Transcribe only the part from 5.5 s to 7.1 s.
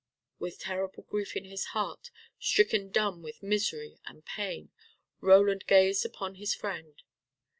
gazed upon his friend.